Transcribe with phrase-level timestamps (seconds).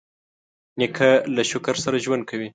[0.79, 2.49] نیکه له شکر سره ژوند کوي.